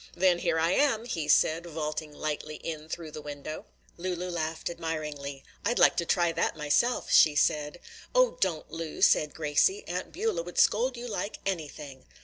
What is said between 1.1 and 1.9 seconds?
said,